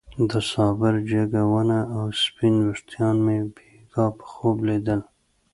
د 0.29 0.31
صابر 0.51 0.95
جګه 1.11 1.41
ونه 1.51 1.79
او 1.95 2.05
سپين 2.23 2.53
ويښتان 2.61 3.15
مې 3.25 3.37
بېګاه 3.55 4.09
په 4.17 4.25
خوب 4.31 4.57
ليدل. 4.67 5.01